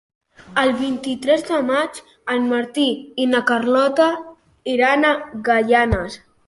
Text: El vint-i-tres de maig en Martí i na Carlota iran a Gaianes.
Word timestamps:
El 0.59 0.71
vint-i-tres 0.79 1.43
de 1.49 1.59
maig 1.67 2.01
en 2.37 2.49
Martí 2.55 2.89
i 3.25 3.31
na 3.35 3.45
Carlota 3.53 4.11
iran 4.77 5.11
a 5.15 5.19
Gaianes. 5.51 6.23